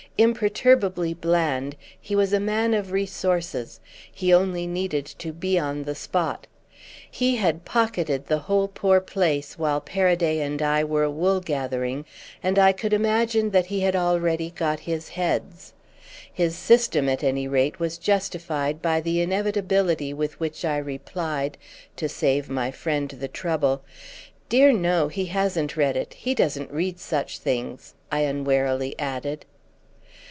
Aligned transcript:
Imperturbably 0.17 1.15
bland, 1.15 1.75
he 1.99 2.15
was 2.15 2.31
a 2.31 2.39
man 2.39 2.75
of 2.75 2.91
resources—he 2.91 4.31
only 4.31 4.67
needed 4.67 5.05
to 5.07 5.31
be 5.33 5.57
on 5.57 5.81
the 5.83 5.95
spot. 5.95 6.45
He 7.09 7.37
had 7.37 7.65
pocketed 7.65 8.27
the 8.27 8.37
whole 8.37 8.67
poor 8.67 8.99
place 8.99 9.57
while 9.57 9.81
Paraday 9.81 10.39
and 10.39 10.61
I 10.61 10.83
were 10.83 11.09
wool 11.09 11.39
gathering, 11.39 12.05
and 12.43 12.59
I 12.59 12.71
could 12.71 12.93
imagine 12.93 13.49
that 13.49 13.65
he 13.67 13.79
had 13.79 13.95
already 13.95 14.51
got 14.51 14.81
his 14.81 15.09
"heads." 15.09 15.73
His 16.31 16.55
system, 16.55 17.09
at 17.09 17.23
any 17.23 17.47
rate, 17.47 17.79
was 17.79 17.97
justified 17.97 18.79
by 18.79 19.01
the 19.01 19.21
inevitability 19.21 20.13
with 20.13 20.39
which 20.39 20.63
I 20.63 20.77
replied, 20.77 21.57
to 21.95 22.07
save 22.07 22.47
my 22.47 22.69
friend 22.69 23.09
the 23.09 23.27
trouble: 23.29 23.81
"Dear 24.49 24.71
no—he 24.71 25.27
hasn't 25.27 25.75
read 25.75 25.97
it. 25.97 26.13
He 26.13 26.35
doesn't 26.35 26.69
read 26.69 26.99
such 26.99 27.39
things!" 27.39 27.95
I 28.11 28.19
unwarily 28.19 28.93
added. 28.99 29.45